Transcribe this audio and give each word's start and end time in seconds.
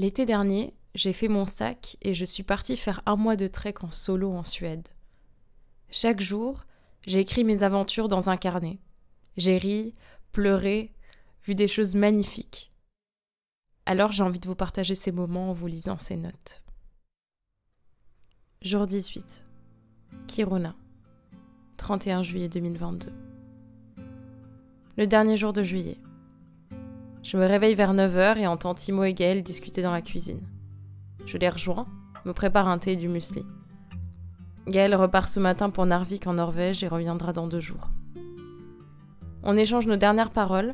L'été 0.00 0.24
dernier, 0.24 0.72
j'ai 0.94 1.12
fait 1.12 1.28
mon 1.28 1.44
sac 1.44 1.98
et 2.00 2.14
je 2.14 2.24
suis 2.24 2.42
partie 2.42 2.78
faire 2.78 3.02
un 3.04 3.16
mois 3.16 3.36
de 3.36 3.46
trek 3.46 3.74
en 3.82 3.90
solo 3.90 4.32
en 4.32 4.44
Suède. 4.44 4.88
Chaque 5.90 6.22
jour, 6.22 6.64
j'ai 7.06 7.18
écrit 7.18 7.44
mes 7.44 7.64
aventures 7.64 8.08
dans 8.08 8.30
un 8.30 8.38
carnet. 8.38 8.78
J'ai 9.36 9.58
ri, 9.58 9.94
pleuré, 10.32 10.94
vu 11.44 11.54
des 11.54 11.68
choses 11.68 11.94
magnifiques. 11.94 12.72
Alors 13.84 14.10
j'ai 14.10 14.22
envie 14.22 14.40
de 14.40 14.48
vous 14.48 14.54
partager 14.54 14.94
ces 14.94 15.12
moments 15.12 15.50
en 15.50 15.52
vous 15.52 15.66
lisant 15.66 15.98
ces 15.98 16.16
notes. 16.16 16.62
Jour 18.62 18.86
18. 18.86 19.44
Kiruna. 20.26 20.74
31 21.76 22.22
juillet 22.22 22.48
2022. 22.48 23.12
Le 24.96 25.06
dernier 25.06 25.36
jour 25.36 25.52
de 25.52 25.62
juillet. 25.62 25.98
Je 27.22 27.36
me 27.36 27.44
réveille 27.44 27.74
vers 27.74 27.92
9h 27.92 28.38
et 28.38 28.46
entends 28.46 28.74
Timo 28.74 29.04
et 29.04 29.12
Gaël 29.12 29.42
discuter 29.42 29.82
dans 29.82 29.92
la 29.92 30.00
cuisine. 30.00 30.40
Je 31.26 31.36
les 31.36 31.50
rejoins, 31.50 31.86
me 32.24 32.32
prépare 32.32 32.66
un 32.66 32.78
thé 32.78 32.92
et 32.92 32.96
du 32.96 33.08
muesli. 33.08 33.44
Gaël 34.66 34.94
repart 34.94 35.28
ce 35.28 35.38
matin 35.38 35.68
pour 35.68 35.84
Narvik 35.84 36.26
en 36.26 36.34
Norvège 36.34 36.82
et 36.82 36.88
reviendra 36.88 37.32
dans 37.34 37.46
deux 37.46 37.60
jours. 37.60 37.90
On 39.42 39.56
échange 39.56 39.86
nos 39.86 39.96
dernières 39.96 40.30
paroles, 40.30 40.72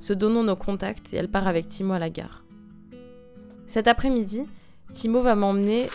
se 0.00 0.12
donnons 0.12 0.42
nos 0.42 0.56
contacts 0.56 1.14
et 1.14 1.18
elle 1.18 1.30
part 1.30 1.46
avec 1.46 1.68
Timo 1.68 1.92
à 1.92 2.00
la 2.00 2.10
gare. 2.10 2.42
Cet 3.66 3.86
après-midi, 3.86 4.42
Timo 4.92 5.20
va 5.20 5.36
m'emmener 5.36 5.88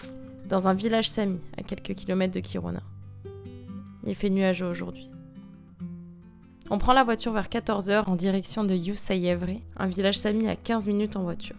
dans 0.47 0.69
un 0.69 0.73
village 0.73 1.09
sami 1.09 1.39
à 1.57 1.63
quelques 1.63 1.95
kilomètres 1.95 2.33
de 2.33 2.39
Kiruna. 2.39 2.81
Il 4.05 4.15
fait 4.15 4.29
nuageux 4.29 4.67
aujourd'hui. 4.67 5.10
On 6.73 6.77
prend 6.77 6.93
la 6.93 7.03
voiture 7.03 7.33
vers 7.33 7.49
14h 7.49 8.05
en 8.05 8.15
direction 8.15 8.63
de 8.63 8.77
Jusajevri, 8.77 9.61
un 9.75 9.87
village 9.87 10.17
sami 10.17 10.47
à 10.47 10.55
15 10.55 10.87
minutes 10.87 11.17
en 11.17 11.23
voiture. 11.23 11.57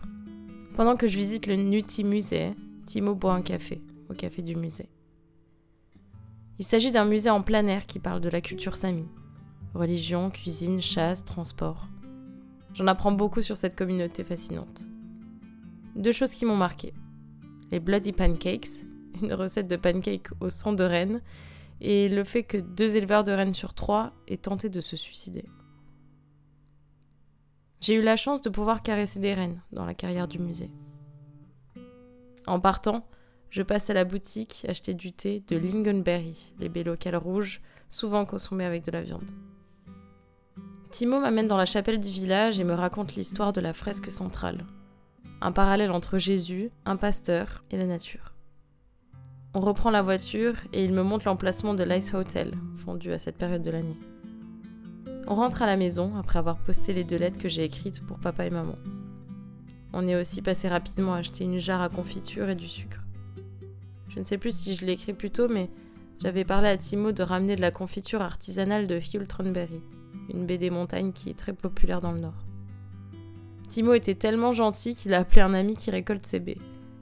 Pendant 0.74 0.96
que 0.96 1.06
je 1.06 1.18
visite 1.18 1.46
le 1.46 1.56
Nuti 1.56 2.02
Musée, 2.02 2.54
Timo 2.86 3.14
boit 3.14 3.34
un 3.34 3.42
café 3.42 3.82
au 4.08 4.14
café 4.14 4.40
du 4.40 4.56
musée. 4.56 4.88
Il 6.58 6.64
s'agit 6.64 6.92
d'un 6.92 7.04
musée 7.04 7.28
en 7.28 7.42
plein 7.42 7.66
air 7.66 7.84
qui 7.84 7.98
parle 7.98 8.22
de 8.22 8.30
la 8.30 8.40
culture 8.40 8.74
sami. 8.74 9.04
Religion, 9.74 10.30
cuisine, 10.30 10.80
chasse, 10.80 11.24
transport. 11.24 11.88
J'en 12.72 12.86
apprends 12.86 13.12
beaucoup 13.12 13.42
sur 13.42 13.58
cette 13.58 13.76
communauté 13.76 14.24
fascinante. 14.24 14.86
Deux 15.94 16.12
choses 16.12 16.34
qui 16.34 16.46
m'ont 16.46 16.56
marqué. 16.56 16.94
Les 17.70 17.80
Bloody 17.80 18.12
Pancakes, 18.12 18.86
une 19.22 19.34
recette 19.34 19.68
de 19.68 19.76
pancakes 19.76 20.30
au 20.40 20.48
sang 20.48 20.72
de 20.72 20.84
renne, 20.84 21.20
et 21.84 22.08
le 22.08 22.22
fait 22.22 22.44
que 22.44 22.56
deux 22.56 22.96
éleveurs 22.96 23.24
de 23.24 23.32
rennes 23.32 23.54
sur 23.54 23.74
trois 23.74 24.12
aient 24.28 24.36
tenté 24.36 24.68
de 24.68 24.80
se 24.80 24.96
suicider. 24.96 25.44
J'ai 27.80 27.94
eu 27.94 28.02
la 28.02 28.14
chance 28.14 28.40
de 28.40 28.50
pouvoir 28.50 28.84
caresser 28.84 29.18
des 29.18 29.34
rennes 29.34 29.60
dans 29.72 29.84
la 29.84 29.92
carrière 29.92 30.28
du 30.28 30.38
musée. 30.38 30.70
En 32.46 32.60
partant, 32.60 33.04
je 33.50 33.62
passe 33.62 33.90
à 33.90 33.94
la 33.94 34.04
boutique 34.04 34.64
acheter 34.68 34.94
du 34.94 35.12
thé 35.12 35.42
de 35.48 35.56
Lingonberry, 35.56 36.54
les 36.60 36.68
baies 36.68 36.84
locales 36.84 37.16
rouges, 37.16 37.60
souvent 37.90 38.24
consommées 38.24 38.64
avec 38.64 38.84
de 38.84 38.92
la 38.92 39.02
viande. 39.02 39.32
Timo 40.92 41.18
m'amène 41.18 41.48
dans 41.48 41.56
la 41.56 41.66
chapelle 41.66 41.98
du 41.98 42.10
village 42.10 42.60
et 42.60 42.64
me 42.64 42.74
raconte 42.74 43.16
l'histoire 43.16 43.52
de 43.52 43.60
la 43.60 43.72
fresque 43.72 44.12
centrale. 44.12 44.66
Un 45.40 45.50
parallèle 45.50 45.90
entre 45.90 46.18
Jésus, 46.18 46.70
un 46.84 46.96
pasteur 46.96 47.64
et 47.72 47.76
la 47.76 47.86
nature. 47.86 48.31
On 49.54 49.60
reprend 49.60 49.90
la 49.90 50.00
voiture 50.00 50.54
et 50.72 50.82
il 50.82 50.94
me 50.94 51.02
montre 51.02 51.26
l'emplacement 51.26 51.74
de 51.74 51.84
l'Ice 51.84 52.14
Hotel, 52.14 52.54
fondu 52.78 53.12
à 53.12 53.18
cette 53.18 53.36
période 53.36 53.60
de 53.60 53.70
l'année. 53.70 53.98
On 55.26 55.34
rentre 55.34 55.60
à 55.60 55.66
la 55.66 55.76
maison 55.76 56.16
après 56.16 56.38
avoir 56.38 56.56
posté 56.56 56.94
les 56.94 57.04
deux 57.04 57.18
lettres 57.18 57.38
que 57.38 57.50
j'ai 57.50 57.64
écrites 57.64 58.02
pour 58.06 58.18
papa 58.18 58.46
et 58.46 58.50
maman. 58.50 58.76
On 59.92 60.06
est 60.06 60.18
aussi 60.18 60.40
passé 60.40 60.68
rapidement 60.68 61.12
acheter 61.12 61.44
une 61.44 61.58
jarre 61.58 61.82
à 61.82 61.90
confiture 61.90 62.48
et 62.48 62.54
du 62.54 62.66
sucre. 62.66 63.04
Je 64.08 64.18
ne 64.18 64.24
sais 64.24 64.38
plus 64.38 64.56
si 64.56 64.74
je 64.74 64.86
l'ai 64.86 64.92
écrit 64.92 65.12
plus 65.12 65.30
tôt, 65.30 65.48
mais 65.48 65.68
j'avais 66.22 66.44
parlé 66.44 66.68
à 66.68 66.76
Timo 66.78 67.12
de 67.12 67.22
ramener 67.22 67.54
de 67.54 67.60
la 67.60 67.70
confiture 67.70 68.22
artisanale 68.22 68.86
de 68.86 68.98
Hiltronberry, 68.98 69.82
une 70.32 70.46
baie 70.46 70.56
des 70.56 70.70
montagnes 70.70 71.12
qui 71.12 71.28
est 71.28 71.38
très 71.38 71.52
populaire 71.52 72.00
dans 72.00 72.12
le 72.12 72.20
nord. 72.20 72.46
Timo 73.68 73.92
était 73.92 74.14
tellement 74.14 74.52
gentil 74.52 74.94
qu'il 74.94 75.12
a 75.12 75.18
appelé 75.18 75.42
un 75.42 75.52
ami 75.52 75.76
qui 75.76 75.90
récolte 75.90 76.24
ses 76.24 76.40
baies. 76.40 76.58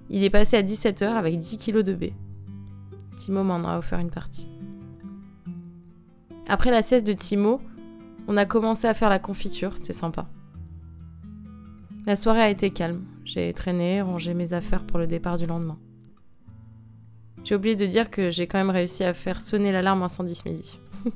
Il 0.09 0.25
est 0.25 0.31
passé 0.31 0.57
à 0.57 0.65
17h 0.65 1.05
avec 1.05 1.39
10 1.39 1.57
kilos 1.57 1.85
de 1.85 1.95
baies. 1.95 2.15
Timo 3.21 3.45
m'en 3.45 3.63
a 3.69 3.77
offert 3.77 3.99
une 3.99 4.09
partie. 4.09 4.49
Après 6.49 6.71
la 6.71 6.81
sieste 6.81 7.07
de 7.07 7.13
Timo, 7.13 7.61
on 8.29 8.39
a 8.39 8.47
commencé 8.47 8.87
à 8.87 8.95
faire 8.95 9.11
la 9.11 9.19
confiture, 9.19 9.77
c'était 9.77 9.93
sympa. 9.93 10.27
La 12.07 12.17
soirée 12.17 12.41
a 12.41 12.49
été 12.49 12.71
calme. 12.71 13.05
J'ai 13.27 13.53
traîné, 13.53 14.01
rangé 14.01 14.33
mes 14.33 14.55
affaires 14.55 14.87
pour 14.87 14.99
le 14.99 15.07
départ 15.07 15.37
du 15.37 15.45
lendemain. 15.45 15.79
J'ai 17.45 17.57
oublié 17.57 17.77
de 17.77 17.85
dire 17.85 18.09
que 18.09 18.31
j'ai 18.31 18.47
quand 18.47 18.59
même 18.59 18.71
réussi 18.71 19.05
à 19.05 19.13
faire 19.13 19.43
sonner 19.43 19.71
l'alarme 19.71 20.03
incendie 20.03 20.35
ce 20.35 20.49
midi. 20.49 20.79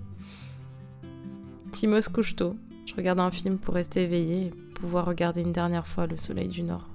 Timo 1.71 2.03
se 2.03 2.11
couche 2.11 2.37
tôt. 2.37 2.55
Je 2.85 2.95
regarde 2.95 3.21
un 3.21 3.31
film 3.31 3.57
pour 3.57 3.73
rester 3.73 4.03
éveillé 4.03 4.49
et 4.49 4.51
pouvoir 4.75 5.07
regarder 5.07 5.41
une 5.41 5.53
dernière 5.53 5.87
fois 5.87 6.07
le 6.07 6.19
soleil 6.19 6.49
du 6.49 6.65
Nord. 6.65 6.94